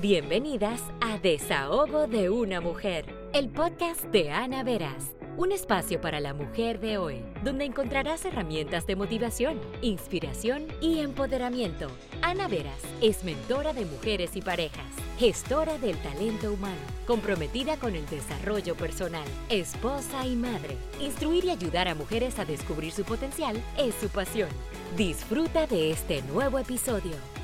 Bienvenidas 0.00 0.80
a 1.02 1.18
Desahogo 1.18 2.06
de 2.06 2.30
una 2.30 2.62
Mujer, 2.62 3.04
el 3.34 3.50
podcast 3.50 4.02
de 4.04 4.30
Ana 4.30 4.62
Veras, 4.62 5.14
un 5.36 5.52
espacio 5.52 6.00
para 6.00 6.20
la 6.20 6.32
mujer 6.32 6.80
de 6.80 6.96
hoy, 6.96 7.22
donde 7.44 7.66
encontrarás 7.66 8.24
herramientas 8.24 8.86
de 8.86 8.96
motivación, 8.96 9.60
inspiración 9.82 10.68
y 10.80 11.00
empoderamiento. 11.00 11.88
Ana 12.22 12.48
Veras 12.48 12.80
es 13.02 13.24
mentora 13.24 13.74
de 13.74 13.84
mujeres 13.84 14.36
y 14.36 14.40
parejas, 14.40 14.90
gestora 15.18 15.76
del 15.76 15.98
talento 15.98 16.50
humano, 16.50 16.80
comprometida 17.06 17.76
con 17.76 17.94
el 17.94 18.06
desarrollo 18.08 18.76
personal, 18.76 19.28
esposa 19.50 20.26
y 20.26 20.34
madre. 20.34 20.78
Instruir 20.98 21.44
y 21.44 21.50
ayudar 21.50 21.88
a 21.88 21.94
mujeres 21.94 22.38
a 22.38 22.46
descubrir 22.46 22.92
su 22.92 23.04
potencial 23.04 23.62
es 23.76 23.94
su 23.96 24.08
pasión. 24.08 24.48
Disfruta 24.96 25.66
de 25.66 25.90
este 25.90 26.22
nuevo 26.22 26.58
episodio. 26.58 27.39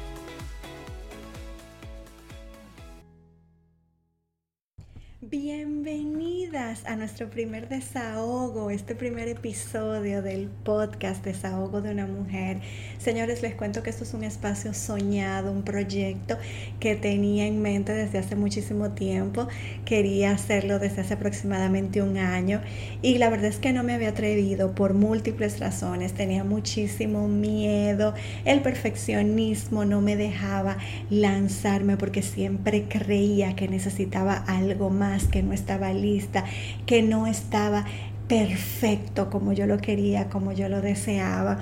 A 6.56 6.96
nuestro 6.96 7.28
primer 7.28 7.68
desahogo, 7.68 8.70
este 8.70 8.94
primer 8.94 9.28
episodio 9.28 10.22
del 10.22 10.48
podcast 10.48 11.22
Desahogo 11.22 11.82
de 11.82 11.90
una 11.90 12.06
Mujer. 12.06 12.62
Señores, 12.96 13.42
les 13.42 13.54
cuento 13.54 13.82
que 13.82 13.90
esto 13.90 14.04
es 14.04 14.14
un 14.14 14.24
espacio 14.24 14.72
soñado, 14.72 15.52
un 15.52 15.64
proyecto 15.64 16.38
que 16.80 16.96
tenía 16.96 17.46
en 17.46 17.60
mente 17.60 17.92
desde 17.92 18.16
hace 18.16 18.36
muchísimo 18.36 18.92
tiempo. 18.92 19.48
Quería 19.84 20.30
hacerlo 20.30 20.78
desde 20.78 21.02
hace 21.02 21.12
aproximadamente 21.12 22.00
un 22.00 22.16
año 22.16 22.62
y 23.02 23.18
la 23.18 23.28
verdad 23.28 23.48
es 23.48 23.58
que 23.58 23.74
no 23.74 23.82
me 23.82 23.92
había 23.92 24.08
atrevido 24.08 24.74
por 24.74 24.94
múltiples 24.94 25.60
razones. 25.60 26.14
Tenía 26.14 26.42
muchísimo 26.42 27.28
miedo, 27.28 28.14
el 28.46 28.62
perfeccionismo 28.62 29.84
no 29.84 30.00
me 30.00 30.16
dejaba 30.16 30.78
lanzarme 31.10 31.98
porque 31.98 32.22
siempre 32.22 32.86
creía 32.88 33.54
que 33.54 33.68
necesitaba 33.68 34.36
algo 34.46 34.88
más 34.88 35.24
que 35.24 35.42
no 35.42 35.52
estaba 35.52 35.92
lista, 35.92 36.45
que 36.86 37.02
no 37.02 37.26
estaba 37.26 37.84
perfecto 38.28 39.30
como 39.30 39.52
yo 39.52 39.66
lo 39.66 39.78
quería, 39.78 40.28
como 40.28 40.52
yo 40.52 40.68
lo 40.68 40.80
deseaba. 40.80 41.60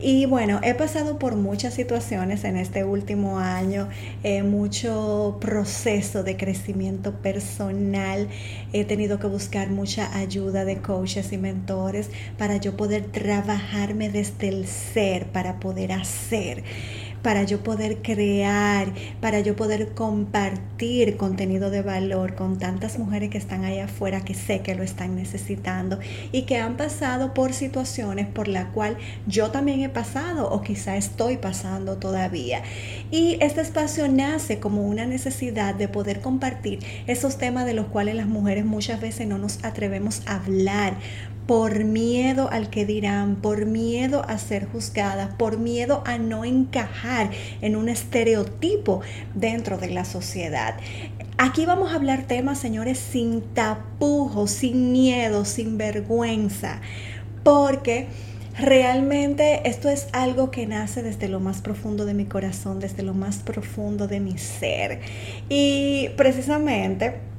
Y 0.00 0.26
bueno, 0.26 0.60
he 0.62 0.74
pasado 0.74 1.18
por 1.18 1.36
muchas 1.36 1.74
situaciones 1.74 2.44
en 2.44 2.56
este 2.56 2.84
último 2.84 3.38
año, 3.38 3.88
eh, 4.24 4.42
mucho 4.42 5.38
proceso 5.40 6.22
de 6.22 6.36
crecimiento 6.36 7.12
personal. 7.12 8.28
He 8.72 8.84
tenido 8.84 9.18
que 9.18 9.28
buscar 9.28 9.70
mucha 9.70 10.14
ayuda 10.16 10.64
de 10.64 10.78
coaches 10.78 11.32
y 11.32 11.38
mentores 11.38 12.10
para 12.36 12.56
yo 12.56 12.76
poder 12.76 13.04
trabajarme 13.04 14.10
desde 14.10 14.48
el 14.48 14.66
ser, 14.66 15.26
para 15.26 15.60
poder 15.60 15.92
hacer 15.92 16.64
para 17.22 17.44
yo 17.44 17.62
poder 17.62 18.02
crear, 18.02 18.92
para 19.20 19.40
yo 19.40 19.56
poder 19.56 19.94
compartir 19.94 21.16
contenido 21.16 21.70
de 21.70 21.82
valor 21.82 22.34
con 22.34 22.58
tantas 22.58 22.98
mujeres 22.98 23.30
que 23.30 23.38
están 23.38 23.64
ahí 23.64 23.78
afuera 23.78 24.22
que 24.22 24.34
sé 24.34 24.60
que 24.60 24.74
lo 24.74 24.82
están 24.82 25.16
necesitando 25.16 25.98
y 26.32 26.42
que 26.42 26.58
han 26.58 26.76
pasado 26.76 27.34
por 27.34 27.52
situaciones 27.52 28.26
por 28.26 28.48
la 28.48 28.68
cual 28.70 28.96
yo 29.26 29.50
también 29.50 29.80
he 29.82 29.88
pasado 29.88 30.50
o 30.50 30.62
quizá 30.62 30.96
estoy 30.96 31.36
pasando 31.36 31.96
todavía. 31.96 32.62
Y 33.10 33.36
este 33.40 33.60
espacio 33.60 34.08
nace 34.08 34.58
como 34.58 34.82
una 34.82 35.06
necesidad 35.06 35.74
de 35.74 35.88
poder 35.88 36.20
compartir 36.20 36.80
esos 37.06 37.38
temas 37.38 37.66
de 37.66 37.74
los 37.74 37.86
cuales 37.86 38.14
las 38.14 38.26
mujeres 38.26 38.64
muchas 38.64 39.00
veces 39.00 39.26
no 39.26 39.38
nos 39.38 39.64
atrevemos 39.64 40.22
a 40.26 40.36
hablar 40.36 40.96
por 41.52 41.84
miedo 41.84 42.48
al 42.50 42.70
que 42.70 42.86
dirán, 42.86 43.36
por 43.36 43.66
miedo 43.66 44.24
a 44.26 44.38
ser 44.38 44.66
juzgadas, 44.66 45.34
por 45.34 45.58
miedo 45.58 46.02
a 46.06 46.16
no 46.16 46.46
encajar 46.46 47.28
en 47.60 47.76
un 47.76 47.90
estereotipo 47.90 49.02
dentro 49.34 49.76
de 49.76 49.90
la 49.90 50.06
sociedad. 50.06 50.76
Aquí 51.36 51.66
vamos 51.66 51.92
a 51.92 51.96
hablar 51.96 52.22
temas, 52.22 52.58
señores, 52.58 52.96
sin 52.96 53.42
tapujos, 53.42 54.50
sin 54.50 54.92
miedo, 54.92 55.44
sin 55.44 55.76
vergüenza, 55.76 56.80
porque 57.42 58.06
realmente 58.58 59.68
esto 59.68 59.90
es 59.90 60.08
algo 60.14 60.50
que 60.50 60.66
nace 60.66 61.02
desde 61.02 61.28
lo 61.28 61.38
más 61.38 61.60
profundo 61.60 62.06
de 62.06 62.14
mi 62.14 62.24
corazón, 62.24 62.80
desde 62.80 63.02
lo 63.02 63.12
más 63.12 63.40
profundo 63.40 64.08
de 64.08 64.20
mi 64.20 64.38
ser. 64.38 65.00
Y 65.50 66.08
precisamente 66.16 67.30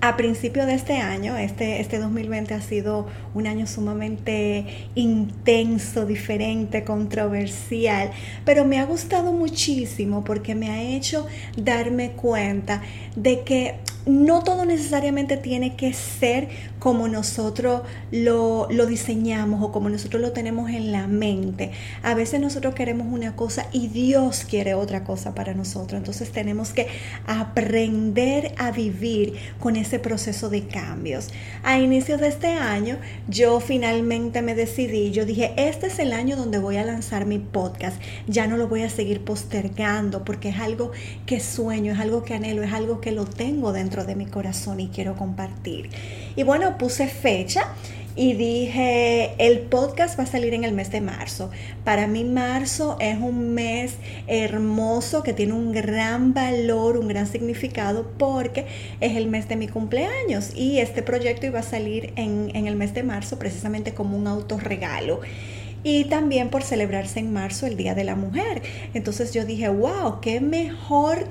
a 0.00 0.16
principio 0.16 0.64
de 0.64 0.74
este 0.74 0.98
año, 0.98 1.36
este, 1.36 1.80
este 1.80 1.98
2020 1.98 2.54
ha 2.54 2.60
sido 2.60 3.06
un 3.34 3.48
año 3.48 3.66
sumamente 3.66 4.88
intenso, 4.94 6.06
diferente, 6.06 6.84
controversial, 6.84 8.12
pero 8.44 8.64
me 8.64 8.78
ha 8.78 8.84
gustado 8.84 9.32
muchísimo 9.32 10.22
porque 10.22 10.54
me 10.54 10.70
ha 10.70 10.82
hecho 10.82 11.26
darme 11.56 12.12
cuenta 12.12 12.82
de 13.16 13.42
que 13.42 13.74
no 14.08 14.42
todo 14.42 14.64
necesariamente 14.64 15.36
tiene 15.36 15.76
que 15.76 15.92
ser 15.92 16.48
como 16.78 17.08
nosotros 17.08 17.82
lo, 18.10 18.66
diseñamos 18.86 19.62
o 19.62 19.72
como 19.72 19.90
nosotros 19.90 20.22
lo 20.22 20.32
tenemos 20.32 20.70
en 20.70 20.92
la 20.92 21.06
mente. 21.06 21.72
A 22.02 22.14
veces 22.14 22.40
nosotros 22.40 22.74
queremos 22.74 23.08
una 23.10 23.36
cosa 23.36 23.66
y 23.72 23.88
Dios 23.88 24.46
quiere 24.48 24.74
otra 24.74 25.04
cosa 25.04 25.34
para 25.34 25.54
nosotros. 25.54 25.98
Entonces 25.98 26.30
tenemos 26.30 26.72
que 26.72 26.86
aprender 27.26 28.54
a 28.56 28.70
vivir 28.70 29.34
con 29.60 29.76
ese 29.76 29.98
proceso 29.98 30.48
de 30.48 30.66
cambios. 30.66 31.28
A 31.62 31.78
inicios 31.78 32.20
de 32.20 32.28
este 32.28 32.48
año 32.48 32.96
yo 33.28 33.60
finalmente 33.60 34.40
me 34.40 34.54
decidí, 34.54 35.10
yo 35.10 35.26
dije, 35.26 35.52
este 35.56 35.88
es 35.88 35.98
el 35.98 36.12
año 36.12 36.36
donde 36.36 36.58
voy 36.58 36.76
a 36.76 36.84
lanzar 36.84 37.26
mi 37.26 37.38
podcast. 37.38 38.00
Ya 38.26 38.46
no 38.46 38.56
lo 38.56 38.68
voy 38.68 38.82
a 38.82 38.90
seguir 38.90 39.22
postergando 39.22 40.24
porque 40.24 40.48
es 40.48 40.58
algo 40.58 40.92
que 41.26 41.40
sueño, 41.40 41.92
es 41.92 41.98
algo 41.98 42.22
que 42.22 42.34
anhelo, 42.34 42.62
es 42.62 42.72
algo 42.72 43.00
que 43.00 43.12
lo 43.12 43.26
tengo 43.26 43.72
dentro 43.72 43.97
de 44.04 44.14
mi 44.14 44.26
corazón 44.26 44.80
y 44.80 44.88
quiero 44.88 45.16
compartir. 45.16 45.90
Y 46.36 46.42
bueno, 46.42 46.78
puse 46.78 47.08
fecha 47.08 47.74
y 48.18 48.34
dije, 48.34 49.34
el 49.38 49.60
podcast 49.60 50.18
va 50.18 50.24
a 50.24 50.26
salir 50.26 50.52
en 50.52 50.64
el 50.64 50.72
mes 50.72 50.90
de 50.90 51.00
marzo. 51.00 51.50
Para 51.84 52.08
mí 52.08 52.24
marzo 52.24 52.96
es 52.98 53.16
un 53.16 53.54
mes 53.54 53.94
hermoso 54.26 55.22
que 55.22 55.32
tiene 55.32 55.52
un 55.52 55.70
gran 55.70 56.34
valor, 56.34 56.96
un 56.96 57.06
gran 57.06 57.28
significado 57.28 58.10
porque 58.18 58.66
es 59.00 59.16
el 59.16 59.28
mes 59.28 59.48
de 59.48 59.54
mi 59.54 59.68
cumpleaños 59.68 60.50
y 60.56 60.80
este 60.80 61.02
proyecto 61.02 61.46
iba 61.46 61.60
a 61.60 61.62
salir 61.62 62.12
en, 62.16 62.50
en 62.54 62.66
el 62.66 62.74
mes 62.74 62.92
de 62.92 63.04
marzo 63.04 63.38
precisamente 63.38 63.94
como 63.94 64.16
un 64.16 64.26
autorregalo 64.26 65.20
y 65.84 66.06
también 66.06 66.50
por 66.50 66.64
celebrarse 66.64 67.20
en 67.20 67.32
marzo 67.32 67.66
el 67.66 67.76
Día 67.76 67.94
de 67.94 68.02
la 68.02 68.16
Mujer. 68.16 68.62
Entonces 68.94 69.32
yo 69.32 69.44
dije, 69.44 69.68
wow, 69.68 70.20
qué 70.20 70.40
mejor 70.40 71.24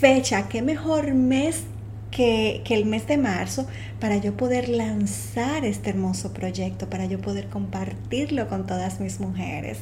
fecha, 0.00 0.48
qué 0.48 0.62
mejor 0.62 1.12
mes 1.12 1.64
que, 2.16 2.62
el 2.70 2.86
mes 2.86 3.06
de 3.06 3.18
marzo 3.18 3.66
para 4.00 4.16
yo 4.16 4.36
poder 4.36 4.70
lanzar 4.70 5.66
este 5.66 5.90
hermoso 5.90 6.32
proyecto, 6.32 6.88
para 6.88 7.04
yo 7.04 7.20
poder 7.20 7.48
compartirlo 7.48 8.48
con 8.48 8.66
todas 8.66 9.00
mis 9.00 9.20
mujeres. 9.20 9.78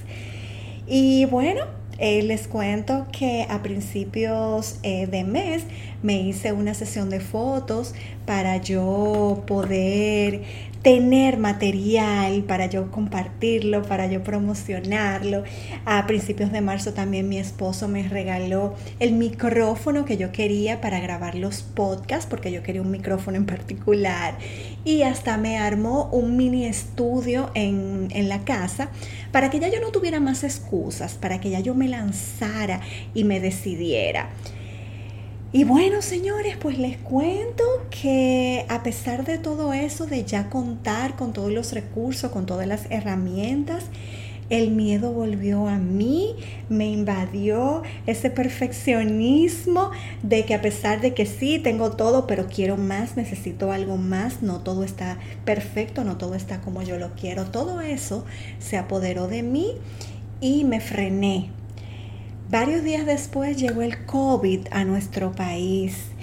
Y 0.86 1.26
bueno, 1.26 1.62
eh, 1.98 2.22
les 2.22 2.48
cuento 2.48 3.06
que 3.16 3.46
a 3.48 3.62
principios 3.62 4.80
eh, 4.82 5.06
de 5.06 5.22
mes 5.22 5.62
me 6.02 6.20
hice 6.20 6.52
una 6.52 6.74
sesión 6.74 7.08
de 7.08 7.20
fotos 7.20 7.94
para 8.26 8.58
yo 8.58 9.42
poder 9.46 10.42
tener 10.84 11.38
material 11.38 12.44
para 12.46 12.66
yo 12.66 12.90
compartirlo, 12.90 13.82
para 13.84 14.06
yo 14.06 14.22
promocionarlo. 14.22 15.42
A 15.86 16.06
principios 16.06 16.52
de 16.52 16.60
marzo 16.60 16.92
también 16.92 17.26
mi 17.26 17.38
esposo 17.38 17.88
me 17.88 18.06
regaló 18.06 18.74
el 19.00 19.12
micrófono 19.12 20.04
que 20.04 20.18
yo 20.18 20.30
quería 20.30 20.82
para 20.82 21.00
grabar 21.00 21.36
los 21.36 21.62
podcasts, 21.62 22.26
porque 22.28 22.52
yo 22.52 22.62
quería 22.62 22.82
un 22.82 22.90
micrófono 22.90 23.38
en 23.38 23.46
particular. 23.46 24.36
Y 24.84 25.02
hasta 25.04 25.38
me 25.38 25.56
armó 25.56 26.10
un 26.12 26.36
mini 26.36 26.66
estudio 26.66 27.50
en, 27.54 28.08
en 28.10 28.28
la 28.28 28.40
casa 28.40 28.90
para 29.32 29.48
que 29.48 29.60
ya 29.60 29.68
yo 29.68 29.80
no 29.80 29.90
tuviera 29.90 30.20
más 30.20 30.44
excusas, 30.44 31.14
para 31.14 31.40
que 31.40 31.48
ya 31.48 31.60
yo 31.60 31.74
me 31.74 31.88
lanzara 31.88 32.82
y 33.14 33.24
me 33.24 33.40
decidiera. 33.40 34.28
Y 35.56 35.62
bueno, 35.62 36.02
señores, 36.02 36.56
pues 36.56 36.80
les 36.80 36.96
cuento 36.96 37.62
que 37.88 38.66
a 38.68 38.82
pesar 38.82 39.24
de 39.24 39.38
todo 39.38 39.72
eso, 39.72 40.04
de 40.04 40.24
ya 40.24 40.50
contar 40.50 41.14
con 41.14 41.32
todos 41.32 41.52
los 41.52 41.72
recursos, 41.72 42.32
con 42.32 42.44
todas 42.44 42.66
las 42.66 42.90
herramientas, 42.90 43.84
el 44.50 44.72
miedo 44.72 45.12
volvió 45.12 45.68
a 45.68 45.78
mí, 45.78 46.34
me 46.68 46.86
invadió 46.90 47.84
ese 48.08 48.30
perfeccionismo 48.30 49.92
de 50.24 50.44
que 50.44 50.54
a 50.54 50.60
pesar 50.60 51.00
de 51.00 51.14
que 51.14 51.24
sí, 51.24 51.60
tengo 51.60 51.92
todo, 51.92 52.26
pero 52.26 52.48
quiero 52.48 52.76
más, 52.76 53.16
necesito 53.16 53.70
algo 53.70 53.96
más, 53.96 54.42
no 54.42 54.58
todo 54.58 54.82
está 54.82 55.18
perfecto, 55.44 56.02
no 56.02 56.16
todo 56.18 56.34
está 56.34 56.62
como 56.62 56.82
yo 56.82 56.98
lo 56.98 57.12
quiero, 57.12 57.44
todo 57.44 57.80
eso 57.80 58.24
se 58.58 58.76
apoderó 58.76 59.28
de 59.28 59.44
mí 59.44 59.74
y 60.40 60.64
me 60.64 60.80
frené, 60.80 61.52
Varios 62.50 62.84
días 62.84 63.06
después 63.06 63.56
llegó 63.56 63.80
el 63.82 64.04
COVID 64.04 64.68
a 64.70 64.84
nuestro 64.84 65.32
país 65.32 66.13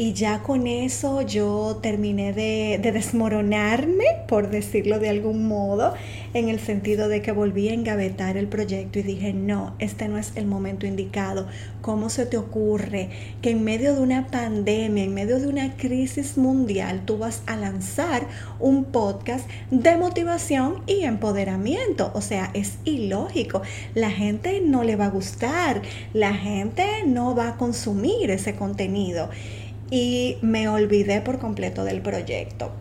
y 0.00 0.14
ya 0.14 0.42
con 0.42 0.66
eso 0.66 1.20
yo 1.20 1.78
terminé 1.82 2.32
de, 2.32 2.80
desmoronarme, 2.82 4.06
por 4.28 4.48
decirlo 4.48 4.98
de 4.98 5.10
algún 5.10 5.46
modo, 5.46 5.92
en 6.32 6.48
el 6.48 6.58
sentido 6.58 7.08
de 7.08 7.20
que 7.20 7.32
volví 7.32 7.68
a 7.68 7.74
engavetar 7.74 8.38
el 8.38 8.48
proyecto 8.48 8.98
y 8.98 9.02
dije, 9.02 9.34
no, 9.34 9.74
este 9.78 10.08
no 10.08 10.16
es 10.16 10.32
el 10.36 10.46
momento 10.46 10.86
indicado. 10.86 11.48
¿Cómo 11.82 12.08
se 12.08 12.24
te 12.24 12.38
ocurre 12.38 13.10
que 13.42 13.50
en 13.50 13.62
medio 13.62 13.94
de 13.94 14.00
una 14.00 14.28
pandemia, 14.28 15.04
en 15.04 15.12
medio 15.12 15.38
de 15.38 15.48
una 15.48 15.76
crisis 15.76 16.38
mundial, 16.38 17.02
tú 17.04 17.18
vas 17.18 17.42
a 17.44 17.56
lanzar 17.56 18.26
un 18.58 18.84
podcast 18.84 19.46
de 19.70 19.98
motivación 19.98 20.82
y 20.86 21.04
empoderamiento? 21.04 22.10
O 22.14 22.22
sea, 22.22 22.50
es 22.54 22.78
ilógico. 22.86 23.60
La 23.94 24.10
gente 24.10 24.62
no 24.64 24.82
le 24.82 24.96
va 24.96 25.06
a 25.06 25.10
gustar, 25.10 25.82
la 26.14 26.32
gente 26.32 26.86
no 27.04 27.34
va 27.34 27.48
a 27.48 27.56
consumir 27.58 28.30
ese 28.30 28.54
contenido 28.54 29.28
y 29.90 30.36
me 30.42 30.68
olvidé 30.68 31.20
por 31.20 31.38
completo 31.38 31.84
del 31.84 32.00
proyecto. 32.00 32.72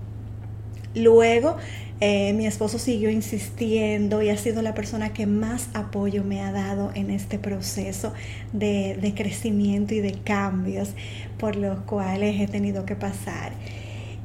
Luego, 0.96 1.58
eh, 2.02 2.34
mi 2.34 2.48
esposo 2.48 2.80
siguió 2.80 3.10
insistiendo 3.10 4.22
y 4.22 4.30
ha 4.30 4.38
sido 4.38 4.62
la 4.62 4.74
persona 4.74 5.12
que 5.12 5.26
más 5.26 5.68
apoyo 5.74 6.24
me 6.24 6.42
ha 6.42 6.52
dado 6.52 6.92
en 6.96 7.12
este 7.12 7.38
proceso 7.38 8.14
de, 8.54 9.14
crecimiento 9.16 9.94
y 9.94 10.00
de 10.00 10.14
cambios 10.14 10.92
por 11.38 11.56
los 11.56 11.80
cuales 11.82 12.40
he 12.40 12.48
tenido 12.48 12.86
que 12.86 12.96
pasar. 12.96 13.52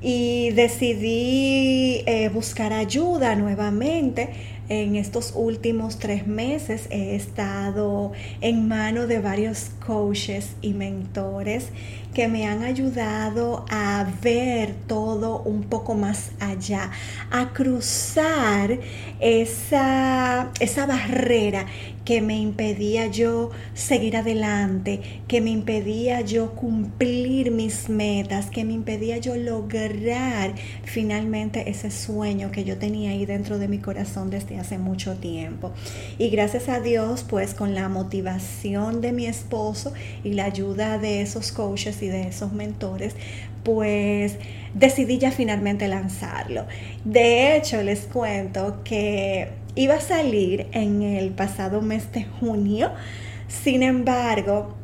Y 0.01 0.51
decidí 0.51 2.03
eh, 2.07 2.29
buscar 2.33 2.73
ayuda 2.73 3.35
nuevamente 3.37 4.31
en 4.69 4.97
estos 4.97 5.35
últimos 5.37 5.99
tres 5.99 6.27
meses 6.27 6.87
he 6.89 7.15
estado 7.15 8.13
en 8.41 8.67
mano 8.67 9.07
de 9.07 9.19
varios 9.19 9.71
coaches 9.85 10.57
y 10.63 10.73
mentores 10.73 11.69
que 12.15 12.29
me 12.29 12.47
han 12.47 12.63
ayudado 12.63 13.67
a 13.69 14.07
ver 14.23 14.75
todo 14.87 15.43
un 15.43 15.65
poco 15.65 15.95
más 15.95 16.31
allá, 16.41 16.91
a 17.31 17.53
cruzar 17.53 18.79
esa, 19.21 20.51
esa 20.61 20.87
barrera 20.87 21.67
que 22.05 22.21
me 22.21 22.39
impedía 22.39 23.07
yo 23.07 23.51
seguir 23.73 24.17
adelante, 24.17 25.01
que 25.27 25.41
me 25.41 25.51
impedía 25.51 26.21
yo 26.21 26.55
cumplir 26.55 27.51
mis 27.51 27.89
metas, 27.89 28.51
que 28.51 28.65
me 28.65 28.75
impedía 28.75 29.19
yo 29.19 29.37
lograr 29.37 30.55
finalmente 30.85 31.71
ese 31.71 31.91
sueño 31.91 32.51
que 32.51 32.65
yo 32.65 32.77
tenía 32.77 33.11
ahí 33.11 33.25
dentro 33.25 33.59
de 33.59 33.69
mi 33.69 33.79
corazón 33.79 34.31
desde 34.31 34.59
hace 34.59 34.79
mucho 34.79 35.15
tiempo. 35.17 35.73
Y 36.19 36.29
gracias 36.29 36.69
a 36.69 36.81
Dios, 36.81 37.25
pues 37.29 37.55
con 37.55 37.75
la 37.75 37.89
motivación 37.89 39.01
de 39.01 39.13
mi 39.13 39.27
esposo 39.27 39.95
y 40.23 40.35
la 40.35 40.45
ayuda 40.45 40.99
de 40.99 41.23
esos 41.23 41.53
coaches 41.53 42.03
de 42.09 42.29
esos 42.29 42.53
mentores, 42.53 43.15
pues 43.63 44.37
decidí 44.75 45.19
ya 45.19 45.31
finalmente 45.31 45.89
lanzarlo. 45.89 46.67
De 47.05 47.57
hecho, 47.57 47.83
les 47.83 48.01
cuento 48.01 48.83
que 48.85 49.49
iba 49.75 49.95
a 49.95 50.01
salir 50.01 50.67
en 50.73 51.03
el 51.03 51.31
pasado 51.31 51.83
mes 51.83 52.13
de 52.13 52.25
junio. 52.25 52.93
Sin 53.49 53.83
embargo, 53.83 54.75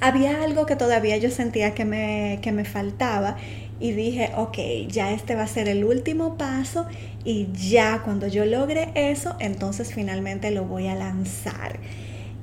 había 0.00 0.42
algo 0.42 0.66
que 0.66 0.76
todavía 0.76 1.16
yo 1.16 1.30
sentía 1.30 1.74
que 1.74 1.84
me, 1.84 2.38
que 2.42 2.52
me 2.52 2.64
faltaba 2.64 3.36
y 3.80 3.92
dije, 3.92 4.30
ok, 4.36 4.58
ya 4.88 5.12
este 5.12 5.34
va 5.34 5.42
a 5.42 5.46
ser 5.46 5.68
el 5.68 5.84
último 5.84 6.36
paso 6.36 6.86
y 7.24 7.48
ya 7.52 8.02
cuando 8.04 8.26
yo 8.26 8.44
logre 8.44 8.90
eso, 8.94 9.36
entonces 9.38 9.94
finalmente 9.94 10.50
lo 10.50 10.64
voy 10.64 10.88
a 10.88 10.94
lanzar. 10.94 11.78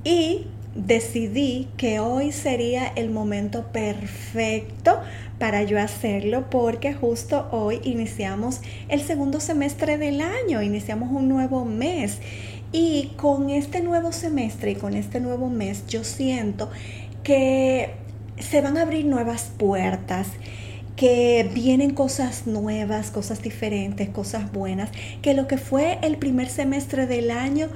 Y 0.04 0.48
decidí 0.76 1.70
que 1.78 2.00
hoy 2.00 2.32
sería 2.32 2.86
el 2.86 3.10
momento 3.10 3.72
perfecto 3.72 5.00
para 5.40 5.64
yo 5.64 5.80
hacerlo 5.80 6.50
porque 6.50 6.94
justo 6.94 7.48
hoy 7.52 7.80
iniciamos 7.84 8.62
el 8.90 9.02
segundo 9.02 9.40
semestre 9.40 9.98
del 9.98 10.22
año, 10.22 10.62
iniciamos 10.62 11.12
un 11.12 11.28
nuevo 11.30 11.66
mes. 11.66 12.20
Y 12.72 13.14
con 13.16 13.50
este 13.50 13.82
nuevo 13.82 14.12
semestre 14.12 14.72
y 14.72 14.76
con 14.76 14.96
este 14.96 15.22
nuevo 15.22 15.50
mes 15.50 15.88
yo 15.88 16.04
siento 16.04 16.70
que 17.24 17.92
se 18.38 18.60
van 18.60 18.78
a 18.78 18.82
abrir 18.82 19.06
nuevas 19.06 19.52
puertas 19.58 20.28
que 20.96 21.50
vienen 21.54 21.94
cosas 21.94 22.48
nuevas, 22.48 23.12
cosas 23.12 23.42
diferentes, 23.42 24.10
cosas 24.10 24.52
buenas, 24.52 24.90
que 25.22 25.34
lo 25.34 25.48
que 25.48 25.58
fue 25.58 26.00
el 26.02 26.18
primer 26.18 26.50
semestre 26.50 27.06
del 27.06 27.32
año 27.32 27.68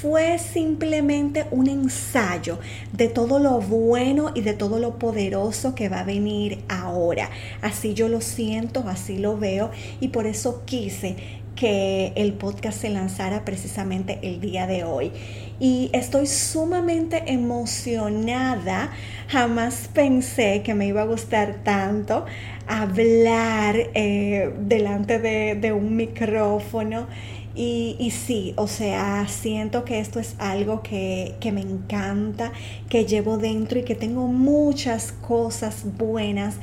fue 0.00 0.38
simplemente 0.38 1.46
un 1.50 1.68
ensayo 1.68 2.58
de 2.92 3.08
todo 3.08 3.38
lo 3.38 3.60
bueno 3.60 4.32
y 4.34 4.40
de 4.40 4.54
todo 4.54 4.78
lo 4.78 4.98
poderoso 4.98 5.74
que 5.74 5.88
va 5.88 6.00
a 6.00 6.04
venir 6.04 6.64
ahora. 6.68 7.30
Así 7.62 7.94
yo 7.94 8.08
lo 8.08 8.20
siento, 8.20 8.84
así 8.88 9.18
lo 9.18 9.38
veo 9.38 9.70
y 10.00 10.08
por 10.08 10.26
eso 10.26 10.62
quise 10.64 11.16
que 11.54 12.12
el 12.16 12.32
podcast 12.32 12.80
se 12.80 12.88
lanzara 12.88 13.44
precisamente 13.44 14.18
el 14.22 14.40
día 14.40 14.66
de 14.66 14.84
hoy. 14.84 15.12
Y 15.60 15.90
estoy 15.92 16.26
sumamente 16.26 17.22
emocionada. 17.26 18.90
Jamás 19.28 19.88
pensé 19.92 20.62
que 20.62 20.74
me 20.74 20.86
iba 20.86 21.02
a 21.02 21.06
gustar 21.06 21.60
tanto 21.62 22.26
hablar 22.66 23.76
eh, 23.94 24.52
delante 24.60 25.18
de, 25.18 25.72
un 25.72 25.96
micrófono. 25.96 27.06
Y, 27.54 27.96
y, 28.00 28.10
sí, 28.10 28.52
o 28.56 28.66
sea, 28.66 29.28
siento 29.28 29.84
que 29.84 30.00
esto 30.00 30.18
es 30.18 30.34
algo 30.38 30.82
que, 30.82 31.36
que, 31.38 31.52
me 31.52 31.60
encanta, 31.60 32.52
que 32.88 33.04
llevo 33.04 33.38
dentro 33.38 33.78
y 33.78 33.84
que 33.84 33.94
tengo 33.94 34.26
muchas 34.26 35.12
cosas 35.12 35.84
buenas 35.96 36.56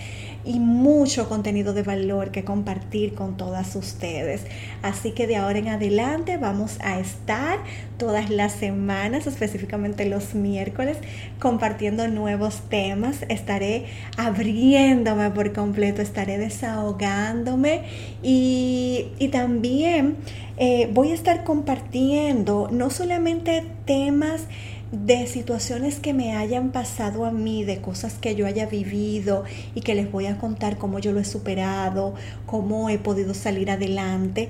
y 0.43 0.59
mucho 0.59 1.29
contenido 1.29 1.73
de 1.73 1.83
valor 1.83 2.31
que 2.31 2.43
compartir 2.43 3.13
con 3.13 3.37
todas 3.37 3.75
ustedes. 3.75 4.45
Así 4.81 5.11
que 5.11 5.27
de 5.27 5.35
ahora 5.35 5.59
en 5.59 5.67
adelante 5.67 6.37
vamos 6.37 6.77
a 6.81 6.99
estar 6.99 7.59
todas 7.97 8.29
las 8.29 8.53
semanas, 8.53 9.27
específicamente 9.27 10.05
los 10.05 10.33
miércoles, 10.33 10.97
compartiendo 11.39 12.07
nuevos 12.07 12.61
temas. 12.69 13.23
Estaré 13.29 13.85
abriéndome 14.17 15.29
por 15.31 15.53
completo, 15.53 16.01
estaré 16.01 16.37
desahogándome 16.37 17.83
y, 18.23 19.11
también 19.31 20.17
eh, 20.63 20.87
voy 20.93 21.09
a 21.09 21.15
estar 21.15 21.43
compartiendo 21.43 22.69
no 22.71 22.91
solamente 22.91 23.65
temas, 23.85 24.45
de 24.91 25.25
situaciones 25.25 25.99
que 25.99 26.13
me 26.13 26.35
hayan 26.35 26.71
pasado 26.71 27.25
a 27.25 27.31
mí, 27.31 27.63
de 27.63 27.79
cosas 27.79 28.15
que 28.15 28.35
yo 28.35 28.45
haya 28.45 28.65
vivido 28.65 29.43
y 29.73 29.81
que 29.81 29.95
les 29.95 30.11
voy 30.11 30.25
a 30.25 30.37
contar 30.37 30.77
cómo 30.77 30.99
yo 30.99 31.13
lo 31.13 31.19
he 31.21 31.25
superado, 31.25 32.13
cómo 32.45 32.89
he 32.89 32.99
podido 32.99 33.33
salir 33.33 33.71
adelante 33.71 34.49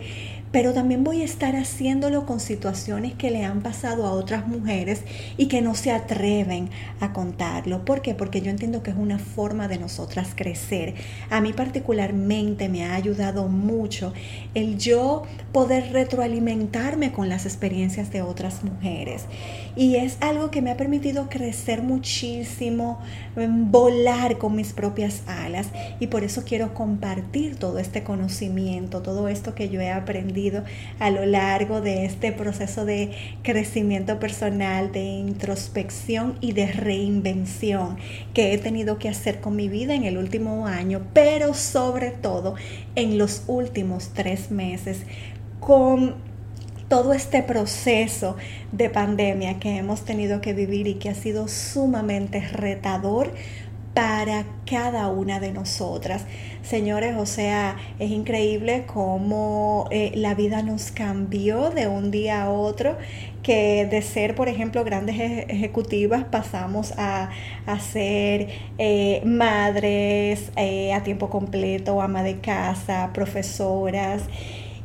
pero 0.51 0.73
también 0.73 1.03
voy 1.03 1.21
a 1.21 1.25
estar 1.25 1.55
haciéndolo 1.55 2.25
con 2.25 2.39
situaciones 2.39 3.13
que 3.13 3.31
le 3.31 3.45
han 3.45 3.61
pasado 3.61 4.05
a 4.05 4.11
otras 4.11 4.47
mujeres 4.47 5.03
y 5.37 5.47
que 5.47 5.61
no 5.61 5.75
se 5.75 5.91
atreven 5.91 6.69
a 6.99 7.13
contarlo. 7.13 7.85
¿Por 7.85 8.01
qué? 8.01 8.15
Porque 8.15 8.41
yo 8.41 8.51
entiendo 8.51 8.83
que 8.83 8.91
es 8.91 8.97
una 8.97 9.17
forma 9.17 9.67
de 9.69 9.77
nosotras 9.77 10.29
crecer. 10.35 10.95
A 11.29 11.39
mí 11.39 11.53
particularmente 11.53 12.67
me 12.67 12.83
ha 12.83 12.95
ayudado 12.95 13.47
mucho 13.47 14.13
el 14.53 14.77
yo 14.77 15.23
poder 15.53 15.93
retroalimentarme 15.93 17.13
con 17.13 17.29
las 17.29 17.45
experiencias 17.45 18.11
de 18.11 18.21
otras 18.21 18.63
mujeres. 18.63 19.25
Y 19.75 19.95
es 19.95 20.17
algo 20.19 20.51
que 20.51 20.61
me 20.61 20.71
ha 20.71 20.77
permitido 20.77 21.29
crecer 21.29 21.81
muchísimo, 21.81 22.99
em, 23.37 23.71
volar 23.71 24.37
con 24.37 24.55
mis 24.55 24.73
propias 24.73 25.23
alas. 25.27 25.67
Y 26.01 26.07
por 26.07 26.25
eso 26.25 26.43
quiero 26.45 26.73
compartir 26.73 27.55
todo 27.55 27.79
este 27.79 28.03
conocimiento, 28.03 29.01
todo 29.01 29.29
esto 29.29 29.55
que 29.55 29.69
yo 29.69 29.79
he 29.79 29.89
aprendido 29.89 30.40
a 30.99 31.09
lo 31.09 31.25
largo 31.25 31.81
de 31.81 32.05
este 32.05 32.31
proceso 32.31 32.85
de 32.85 33.11
crecimiento 33.43 34.19
personal, 34.19 34.91
de 34.91 35.03
introspección 35.03 36.37
y 36.41 36.53
de 36.53 36.67
reinvención 36.67 37.97
que 38.33 38.53
he 38.53 38.57
tenido 38.57 38.97
que 38.97 39.09
hacer 39.09 39.39
con 39.39 39.55
mi 39.55 39.69
vida 39.69 39.93
en 39.93 40.03
el 40.03 40.17
último 40.17 40.67
año, 40.67 41.01
pero 41.13 41.53
sobre 41.53 42.11
todo 42.11 42.55
en 42.95 43.17
los 43.17 43.43
últimos 43.47 44.11
tres 44.13 44.51
meses. 44.51 45.01
Con 45.59 46.15
todo 46.91 47.13
este 47.13 47.41
proceso 47.41 48.35
de 48.73 48.89
pandemia 48.89 49.59
que 49.59 49.77
hemos 49.77 50.03
tenido 50.03 50.41
que 50.41 50.53
vivir 50.53 50.87
y 50.87 50.95
que 50.95 51.07
ha 51.07 51.15
sido 51.15 51.47
sumamente 51.47 52.41
retador 52.41 53.31
para 53.93 54.45
cada 54.65 55.07
una 55.09 55.39
de 55.39 55.51
nosotras. 55.51 56.25
Señores, 56.61 57.15
o 57.17 57.25
sea, 57.25 57.77
es 57.99 58.11
increíble 58.11 58.85
cómo 58.85 59.87
eh, 59.91 60.11
la 60.15 60.35
vida 60.35 60.61
nos 60.61 60.91
cambió 60.91 61.71
de 61.71 61.87
un 61.87 62.11
día 62.11 62.43
a 62.43 62.49
otro, 62.51 62.97
que 63.43 63.87
de 63.89 64.01
ser, 64.01 64.35
por 64.35 64.47
ejemplo, 64.47 64.83
grandes 64.83 65.15
ejecutivas 65.19 66.23
pasamos 66.25 66.93
a, 66.97 67.29
ser 67.91 68.49
eh, 68.77 69.21
madres 69.25 70.51
eh, 70.55 70.93
a 70.93 71.03
tiempo 71.03 71.29
completo, 71.29 72.01
ama 72.01 72.23
de 72.23 72.39
casa, 72.39 73.09
profesoras. 73.13 74.23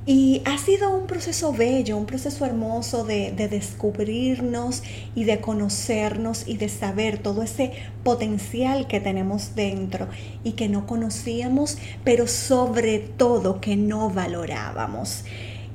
Y 0.08 0.40
ha 0.44 0.56
sido 0.56 0.96
un 0.96 1.08
proceso 1.08 1.52
bello, 1.52 1.96
un 1.96 2.06
proceso 2.06 2.46
hermoso 2.46 3.02
de, 3.02 3.32
descubrirnos 3.32 4.84
y 5.16 5.24
de 5.24 5.40
conocernos 5.40 6.46
y 6.46 6.58
de 6.58 6.68
saber 6.68 7.18
todo 7.18 7.42
ese 7.42 7.72
potencial 8.04 8.86
que 8.86 9.00
tenemos 9.00 9.56
dentro 9.56 10.06
y 10.44 10.52
que 10.52 10.68
no 10.68 10.86
conocíamos, 10.86 11.78
pero 12.04 12.28
sobre 12.28 13.00
todo 13.00 13.60
que 13.60 13.74
no 13.74 14.08
valorábamos. 14.08 15.24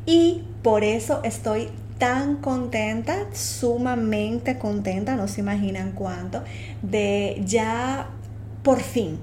Y 0.06 0.44
por 0.64 0.86
eso 0.86 1.20
estoy 1.26 1.68
tan 1.98 2.38
contenta, 2.38 3.28
sumamente 3.34 4.58
contenta, 4.58 5.18
no 5.18 5.28
se 5.28 5.42
imaginan 5.42 5.92
cuánto, 5.92 6.42
de 6.82 7.42
ya 7.46 8.10
por 8.64 8.80
fin 8.80 9.20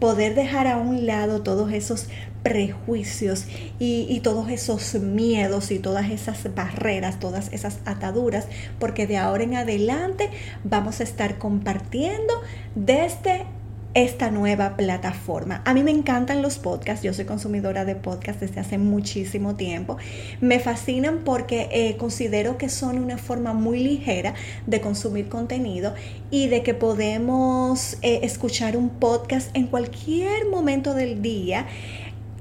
poder 0.00 0.34
dejar 0.34 0.66
a 0.66 0.76
un 0.76 1.06
lado 1.06 1.42
todos 1.42 1.72
esos 1.72 2.08
prejuicios 2.46 3.46
y, 3.80 4.20
todos 4.20 4.50
esos 4.50 4.94
miedos 4.94 5.72
y 5.72 5.80
todas 5.80 6.10
esas 6.10 6.54
barreras, 6.54 7.18
todas 7.18 7.52
esas 7.52 7.78
ataduras, 7.86 8.46
porque 8.78 9.08
de 9.08 9.16
ahora 9.16 9.42
en 9.42 9.56
adelante 9.56 10.30
vamos 10.62 11.00
a 11.00 11.02
estar 11.02 11.38
compartiendo 11.38 12.34
desde 12.76 13.46
esta 13.94 14.30
nueva 14.30 14.76
plataforma. 14.76 15.62
A 15.64 15.74
mí 15.74 15.82
me 15.82 15.90
encantan 15.90 16.40
los 16.40 16.58
podcasts, 16.58 17.02
yo 17.02 17.12
soy 17.14 17.24
consumidora 17.24 17.84
de 17.84 17.96
podcasts 17.96 18.40
desde 18.40 18.60
hace 18.60 18.78
muchísimo 18.78 19.56
tiempo. 19.56 19.96
Me 20.40 20.60
fascinan 20.60 21.24
porque 21.24 21.68
eh, 21.72 21.96
considero 21.96 22.58
que 22.58 22.68
son 22.68 22.98
una 22.98 23.18
forma 23.18 23.54
muy 23.54 23.82
ligera 23.82 24.34
de 24.66 24.80
consumir 24.80 25.28
contenido 25.28 25.94
y 26.30 26.46
de 26.46 26.62
que 26.62 26.74
podemos 26.74 27.96
eh, 28.02 28.20
escuchar 28.22 28.76
un 28.76 28.90
podcast 28.90 29.48
en 29.56 29.66
cualquier 29.66 30.46
momento 30.46 30.94
del 30.94 31.22
día 31.22 31.66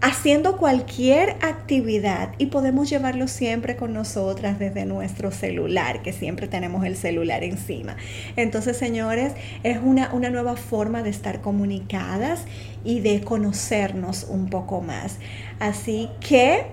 haciendo 0.06 0.58
cualquier 0.58 1.32
actividad 1.42 2.36
y 2.38 2.46
podemos 2.46 2.88
llevarlo 2.92 3.28
siempre 3.28 3.76
con 3.76 3.92
nosotras 3.92 4.60
desde 4.60 4.86
nuestro 4.86 5.32
celular, 5.32 6.04
que 6.04 6.14
siempre 6.14 6.48
tenemos 6.48 6.86
el 6.86 6.96
celular 6.96 7.44
encima. 7.44 7.98
Entonces, 8.36 8.78
señores, 8.78 9.34
es 9.64 9.80
una, 9.82 10.14
una 10.14 10.30
nueva 10.30 10.58
forma 10.58 11.02
de 11.02 11.10
estar 11.10 11.42
comunicadas 11.42 12.42
y 12.84 13.00
de 13.00 13.22
conocernos 13.22 14.28
un 14.30 14.52
poco 14.52 14.80
más. 14.80 15.18
Así 15.60 16.08
que 16.20 16.68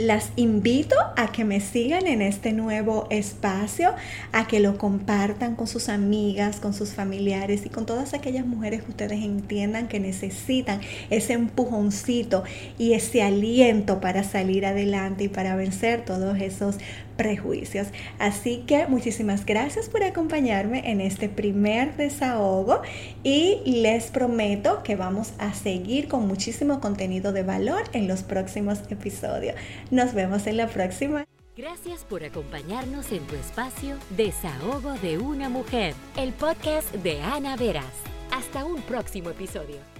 las 0.00 0.32
invito 0.36 0.94
a 1.16 1.30
que 1.30 1.44
me 1.44 1.60
sigan 1.60 2.06
en 2.06 2.22
este 2.22 2.52
nuevo 2.52 3.06
espacio, 3.10 3.94
a 4.32 4.46
que 4.46 4.58
lo 4.58 4.78
compartan 4.78 5.56
con 5.56 5.66
sus 5.66 5.90
amigas, 5.90 6.58
con 6.58 6.72
sus 6.72 6.94
familiares 6.94 7.66
y 7.66 7.68
con 7.68 7.84
todas 7.84 8.14
aquellas 8.14 8.46
mujeres 8.46 8.82
que 8.82 8.90
ustedes 8.90 9.22
entiendan 9.22 9.88
que 9.88 10.00
necesitan 10.00 10.80
ese 11.10 11.34
empujoncito 11.34 12.44
y 12.78 12.94
ese 12.94 13.22
aliento 13.22 14.00
para 14.00 14.24
salir 14.24 14.64
adelante 14.64 15.24
y 15.24 15.28
para 15.28 15.54
vencer 15.54 16.02
todos 16.04 16.40
esos 16.40 16.76
prejuicios. 17.16 17.88
Así 18.18 18.64
que 18.66 18.86
muchísimas 18.86 19.46
gracias 19.46 19.88
por 19.88 20.02
acompañarme 20.02 20.90
en 20.90 21.00
este 21.00 21.28
primer 21.28 21.96
desahogo 21.96 22.82
y 23.22 23.60
les 23.64 24.06
prometo 24.10 24.82
que 24.82 24.96
vamos 24.96 25.32
a 25.38 25.54
seguir 25.54 26.08
con 26.08 26.26
muchísimo 26.26 26.80
contenido 26.80 27.32
de 27.32 27.42
valor 27.42 27.82
en 27.92 28.08
los 28.08 28.22
próximos 28.22 28.80
episodios. 28.90 29.54
Nos 29.90 30.14
vemos 30.14 30.46
en 30.46 30.56
la 30.56 30.68
próxima. 30.68 31.24
Gracias 31.56 32.04
por 32.04 32.24
acompañarnos 32.24 33.12
en 33.12 33.26
tu 33.26 33.34
espacio 33.34 33.96
Desahogo 34.16 34.94
de 35.02 35.18
una 35.18 35.48
mujer, 35.48 35.94
el 36.16 36.32
podcast 36.32 36.90
de 36.94 37.20
Ana 37.20 37.56
Veras. 37.56 37.84
Hasta 38.30 38.64
un 38.64 38.80
próximo 38.82 39.30
episodio. 39.30 39.99